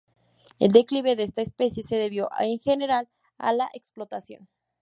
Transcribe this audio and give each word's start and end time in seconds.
El 0.57 0.71
declive 0.71 1.15
de 1.15 1.21
esta 1.21 1.43
especie 1.43 1.83
se 1.83 1.95
debió 1.95 2.27
en 2.39 2.57
general 2.57 3.07
a 3.37 3.53
la 3.53 3.69
explotación. 3.75 4.47